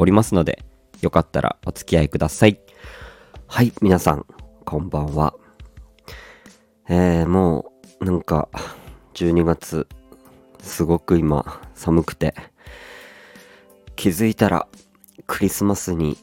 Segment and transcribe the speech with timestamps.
[0.00, 0.64] おりますので、
[1.02, 2.58] よかったらお付き合いください。
[3.46, 4.24] はい、皆さん、
[4.64, 5.34] こんばんは。
[6.88, 8.48] えー、もう、なんか、
[9.12, 9.86] 12月、
[10.58, 12.34] すごく今、寒くて、
[13.94, 14.68] 気づいたら、
[15.26, 16.16] クリスマスに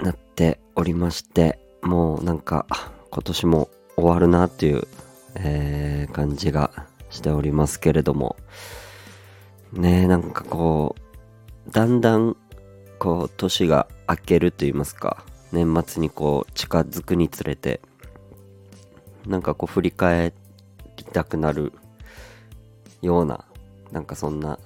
[0.00, 2.66] なっておりまして、もうなんか、
[3.12, 4.88] 今年も終わるなっていう、
[5.36, 8.34] えー感じがしておりますけれども、
[9.72, 12.36] ねえ、なんかこう、だんだん、
[13.00, 17.80] こう、年が明けると言いますか、年末にこう、近づくにつれて、
[19.26, 20.34] なんかこう、振り返
[20.96, 21.72] りたくなる
[23.00, 23.46] ような、
[23.90, 24.58] なんかそんな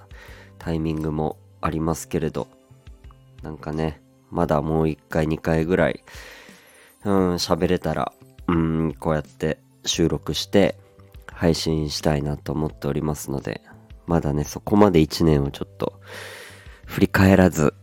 [0.59, 2.47] タイミングもありますけれど、
[3.41, 6.03] なんかね、まだもう一回、二回ぐらい、
[7.05, 8.11] うん、喋れたら、
[8.47, 10.75] うん、こうやって収録して、
[11.31, 13.61] 配信したいなと思っておりますので、
[14.07, 16.01] まだね、そこまで一年をちょっと、
[16.85, 17.73] 振り返らず、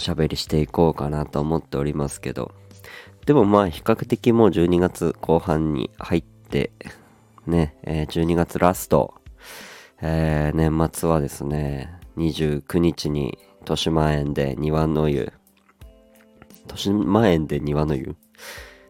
[0.00, 2.52] しゃべりしていこうかなと思っておりますけど、
[3.26, 6.72] でもまあ比較的もう12月後半に入って、
[7.46, 9.14] ね、えー12月ラスト、
[10.00, 15.32] えー年末はですね、29日に豊島園で庭の湯、
[16.62, 18.16] 豊島園で庭の湯？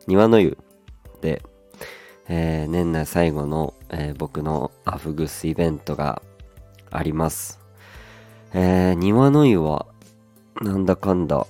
[0.06, 0.56] 庭の湯
[1.20, 1.42] で、
[2.28, 6.22] えー年内最後の、えー僕のアフグスイベントが
[6.90, 7.60] あります。
[8.54, 9.86] えー庭の湯は、
[10.60, 11.46] なんだかんだ、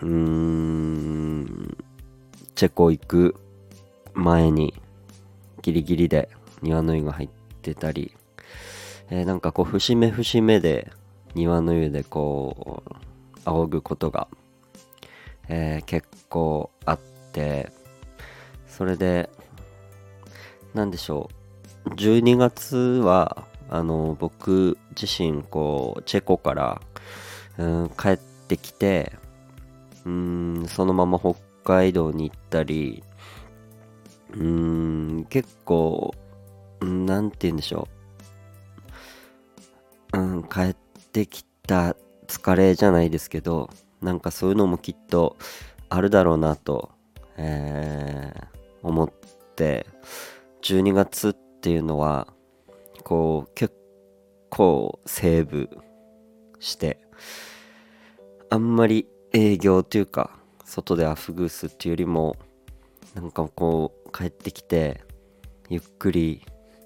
[0.00, 1.76] うーん、
[2.54, 3.34] チェコ行く
[4.14, 4.74] 前に
[5.62, 6.28] ギリギリで
[6.62, 7.28] 庭の湯が入っ
[7.62, 8.14] てたり、
[9.10, 10.92] えーなんかこう節目節目で
[11.34, 12.90] 庭の湯でこう
[13.44, 14.28] 仰ぐことが、
[15.48, 16.98] えー結構あっ
[17.32, 17.72] て。
[18.66, 19.28] それで
[20.74, 21.28] なんでしょ
[21.84, 21.90] う。
[21.90, 26.80] 12月はあの僕自身こうチェコから、
[27.60, 29.12] うん、帰ってきて
[30.04, 31.34] うんそのまま北
[31.64, 33.04] 海道に行ったり
[34.32, 36.14] うん結構
[36.80, 37.88] うんなんて言うんでしょ
[40.12, 40.18] う。
[40.18, 40.76] うん帰っ
[41.12, 41.94] てきた
[42.26, 43.70] 疲れじゃないですけど
[44.00, 45.36] なんかそういうのもきっと
[45.88, 46.90] あるだろうなと、
[47.36, 48.50] えー
[48.82, 49.10] 思っ
[49.56, 49.86] て
[50.62, 52.28] 12月っていうのは
[53.04, 53.74] こう結
[54.48, 55.68] 構セーブ
[56.60, 57.00] して
[58.50, 62.36] あんまり営業というか外でアフグースっていうよりも
[63.14, 65.02] なんかこう帰ってきて
[65.68, 66.42] ゆっくり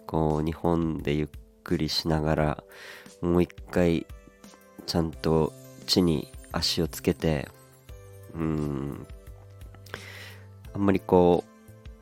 [0.06, 1.28] こう日本でゆっ
[1.62, 2.64] くりしながら
[3.20, 4.06] もう一回
[4.86, 5.52] ちゃんと
[5.86, 7.48] 地に足をつけて
[8.34, 9.06] うん
[10.74, 11.44] あんまりこ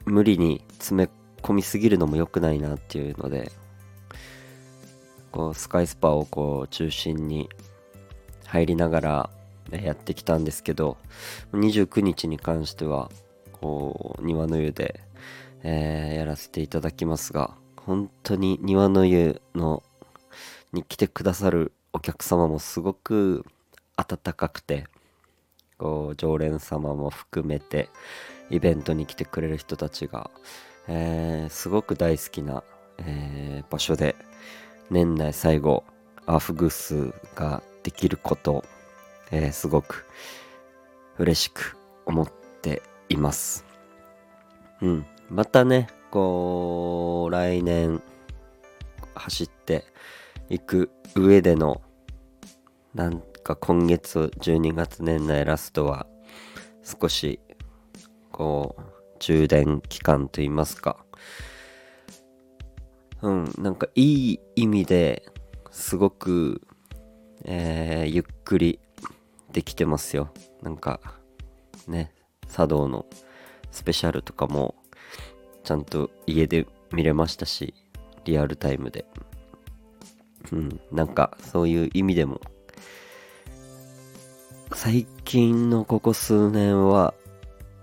[0.06, 1.11] う無理に詰め
[1.43, 3.53] 込みすぎるのも良くないなっていうので
[5.32, 7.48] こうスカイスパをこう中心に
[8.47, 9.31] 入りながら
[9.70, 10.98] やってきたんですけど
[11.53, 13.10] 29日に関しては
[13.53, 15.00] こう庭の湯で、
[15.62, 19.82] えやらせていただきますが本当に庭の湯の
[20.72, 23.44] に来てくださるお客様もすごく
[23.97, 24.87] 温かくて
[25.78, 27.88] こう常連様も含めて
[28.50, 30.31] イベントに来てくれる人たちが、
[30.88, 32.62] えすごく大好きな、
[32.99, 34.14] え場所で
[34.93, 35.85] 年内最後
[36.27, 38.63] アフグスができること、
[39.31, 40.05] えーすごく
[41.17, 42.29] 嬉しく思っ
[42.61, 43.65] ています。
[44.83, 45.07] うん。
[45.31, 48.03] またね、こう、来年
[49.15, 49.87] 走って
[50.50, 51.81] いく上での、
[52.95, 56.06] なんか今月12月年内ラストは
[56.83, 57.41] 少し
[58.31, 58.83] こう
[59.21, 61.03] 充電期間といいますか
[63.23, 65.31] うんなんかいい意味で
[65.71, 66.61] すごく、
[67.45, 68.79] えーゆっくり
[69.53, 70.31] できてますよ。
[70.63, 71.01] なんか
[71.87, 72.13] ね
[72.49, 73.07] 茶道の
[73.71, 74.75] スペシャルとかも
[75.65, 77.75] ちゃんと家で見れましたし
[78.25, 79.07] リアルタイムで。
[80.51, 82.41] うんなんかそういう意味でも
[84.75, 87.15] 最近のここ数年は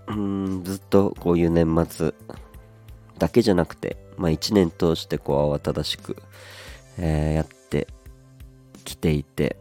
[0.06, 2.12] うんずっとこういう年末
[3.18, 6.14] だけじゃなくて、まあ一年通してこう慌ただしく、
[6.98, 7.88] えーやって
[8.84, 9.56] きていて、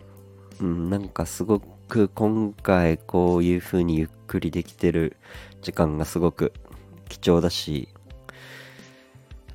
[0.60, 5.16] うん、なんかすごく今回こういう風にゆっくりできてる
[5.62, 6.52] 時間がすごく
[7.08, 7.88] 貴重だし、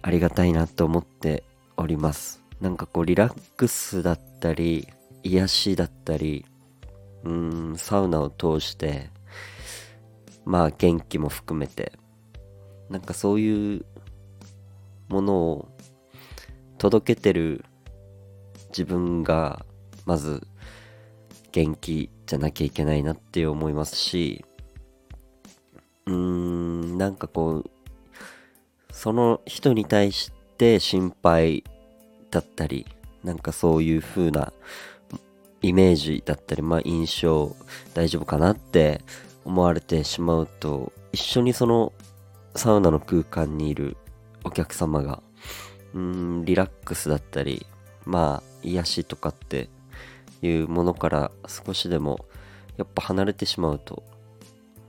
[0.00, 1.44] ありがたいなと思って
[1.76, 2.42] おります。
[2.62, 4.88] なんかこうリラックスだったり、
[5.22, 6.46] 癒しだったり、
[7.24, 9.10] うん、サウナを通して、
[10.46, 11.92] まあ元気も含めて、
[12.88, 13.84] なんかそういう
[15.08, 15.68] ものを
[16.78, 17.64] 届けてる
[18.68, 19.64] 自分が
[20.06, 20.46] まず
[21.52, 24.44] 元気じゃなきゃいけないなって思いますし
[26.06, 27.70] うーんなんかこう
[28.92, 31.64] その人に対して心配
[32.30, 32.86] だったり
[33.22, 34.52] なんかそういう風な
[35.62, 37.54] イメージだったりまあ印象
[37.94, 39.00] 大丈夫かなって
[39.44, 41.92] 思われてしまうと一緒にその
[42.54, 43.96] サウナの空間にいる
[44.44, 45.22] お客様が
[45.94, 47.66] うんリラックスだったり
[48.04, 49.68] まあ癒しとかって
[50.42, 52.26] いうものから少しでも
[52.76, 54.02] やっぱ離れてしまうと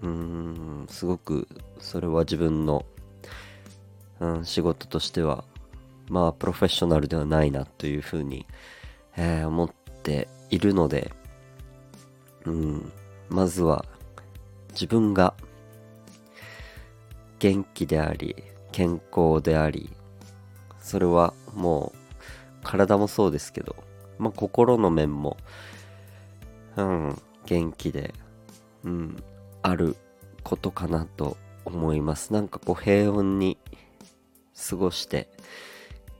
[0.02, 1.48] うんすごく
[1.80, 2.86] それは自分の、
[4.19, 5.44] うん、仕事としては
[6.10, 8.46] まあプロフェッショナルではないなというふうに、
[9.18, 9.69] えー思っ
[10.04, 11.12] ているので、
[12.46, 12.92] うん、
[13.30, 13.86] まずは
[14.74, 15.34] 自分が
[17.40, 18.36] 元気であり
[18.75, 19.89] 健康であり
[20.81, 22.16] それはもう
[22.62, 23.74] 体もそうですけど、
[24.19, 25.38] まあ、心の面も、
[26.75, 28.13] うん、元気で、
[28.83, 29.24] うん、
[29.62, 29.95] ある
[30.44, 32.33] ことかなと思います。
[32.33, 33.57] なんかこう平穏に
[34.69, 35.30] 過ごして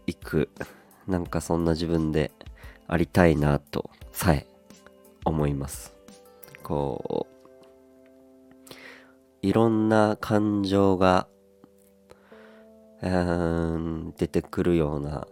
[0.07, 0.50] いく、
[1.07, 2.31] なんかそんな自分で
[2.88, 4.48] ありたいなとさえ
[5.25, 5.94] 思います。
[6.63, 8.74] こう、
[9.42, 11.28] いろんな感情が、
[14.18, 15.28] 出てくるような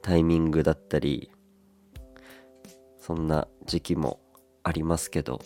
[0.00, 1.30] タイミングだったり
[2.98, 4.20] そんな時期も
[4.62, 5.42] ありますけど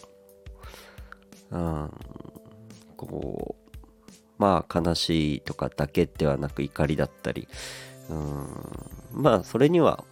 [2.97, 3.73] こう
[4.38, 7.49] まあ悲しいとかだけではなく怒りだったり
[8.09, 8.49] うん
[9.12, 10.05] まあそれには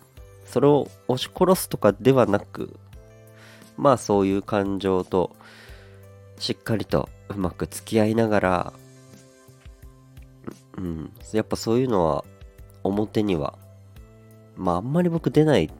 [0.46, 2.76] それを押し殺すとかではなく
[3.76, 5.36] まあそういう感情と
[6.38, 8.72] しっかりとうまく付き合いながら
[10.76, 12.24] うんやっぱそういうのは
[12.82, 13.58] 表には
[14.56, 15.70] まああんまり僕出ない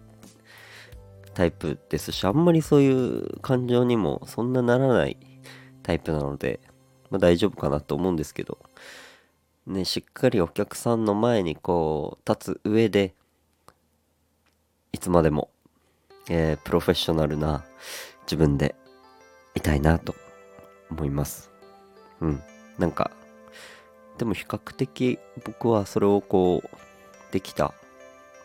[1.34, 5.16] タイプですし、あんまりそういう感情にもそんなならない
[5.82, 6.60] タイプなので、
[7.10, 8.58] まあ大丈夫かなと思うんですけど、
[9.66, 13.14] ね、しっかりお客さんの前にこう、立つ上で、
[14.92, 15.50] いつまでも、
[16.28, 17.64] えープロフェッショナルな
[18.22, 18.74] 自分で
[19.54, 20.14] いたいなと
[20.90, 21.50] 思います。
[22.20, 22.42] うん。
[22.78, 23.10] なんか、
[24.22, 27.74] でも比較的僕はそれをこう、できた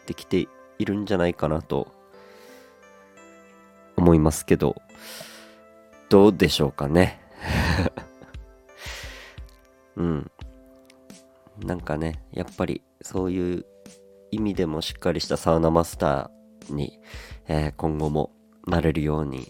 [0.07, 0.47] できて
[0.79, 1.91] いるんじゃないかなと
[3.95, 4.75] 思いますけど、
[6.09, 7.21] どうでしょうかね。
[9.97, 10.31] うん。
[11.59, 13.65] なんかね、やっぱりそういう
[14.31, 17.00] 意味でもしっかりしたサウナマスターに、
[17.47, 18.31] えー今後も
[18.65, 19.47] なれるように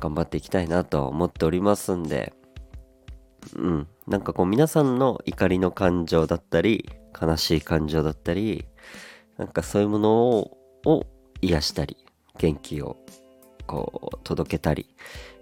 [0.00, 2.32] 頑張っていきたいなと思っておりますんで、
[3.56, 3.88] うん。
[4.06, 6.88] なんかこう皆さんの怒りの感情だったり、
[7.20, 8.66] 悲しい感情だったり、
[9.36, 11.06] なんかそういうものをを
[11.40, 11.96] 癒したり、
[12.38, 12.96] 元気を
[13.66, 14.94] こう届けたり、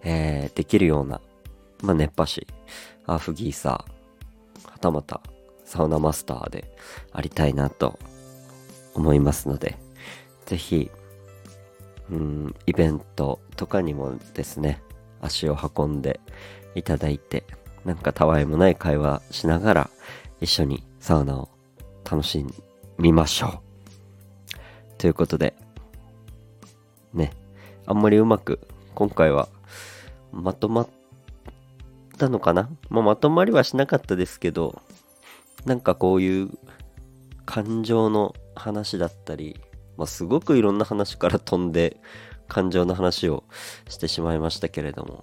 [0.02, 1.20] えーできるような、
[1.82, 2.46] まあ、熱波師、
[3.06, 5.20] アーフギーサー、はたまた
[5.64, 6.76] サウナマスターで
[7.12, 7.98] ありたいなと
[8.94, 9.78] 思いますので、
[10.46, 10.90] ぜひ、
[12.10, 14.82] うん、イベントとかにもですね、
[15.20, 16.20] 足を運んで
[16.74, 17.44] いただいて、
[17.86, 19.90] なんかたわいもない会話しながら
[20.40, 21.48] 一緒にサウナを
[22.04, 22.44] 楽し
[22.98, 23.58] みましょう。
[24.98, 25.54] ということで、
[27.14, 27.32] ね、
[27.86, 28.58] あんまりうまく
[28.96, 29.48] 今回は
[30.32, 30.88] まとまっ
[32.18, 34.82] たのかな、まあ、まとまりはしなかったですけど、
[35.64, 36.50] なんかこういう
[37.44, 39.60] 感情の話だったり、
[39.96, 42.00] まあ、すごくいろんな話から飛んで
[42.48, 43.44] 感情の話を
[43.88, 45.22] してしまいましたけれども、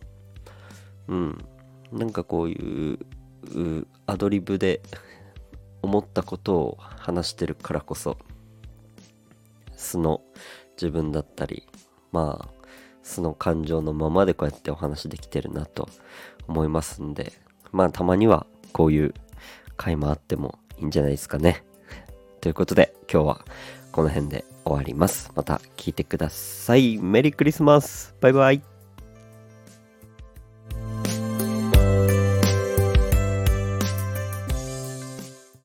[1.10, 1.46] うん、
[1.94, 4.82] なんかこういうアドリブで
[5.82, 8.18] 思ったことを話してるからこそ
[9.76, 10.22] 素の
[10.76, 11.68] 自分だったり
[12.12, 12.54] まあ
[13.04, 15.90] 素の感情のままでこうやってお話できてるなと
[16.48, 17.34] 思いますんで
[17.72, 19.14] まあたまにはこういう
[19.76, 21.64] 回もあってもいいんじゃないですかね。
[22.42, 23.46] ということで今日は
[23.92, 25.32] この辺で終わります。
[25.36, 26.98] また聞いてください。
[26.98, 28.16] メリークリスマス。
[28.22, 28.73] バイバイ。